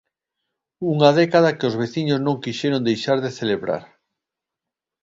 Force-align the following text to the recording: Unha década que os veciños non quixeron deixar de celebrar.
Unha 0.93 1.09
década 1.19 1.55
que 1.57 1.67
os 1.69 1.77
veciños 1.81 2.19
non 2.25 2.41
quixeron 2.43 2.85
deixar 2.89 3.17
de 3.25 3.35
celebrar. 3.39 3.83